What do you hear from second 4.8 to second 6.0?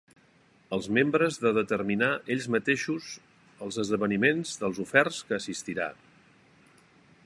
oferts, que assistirà.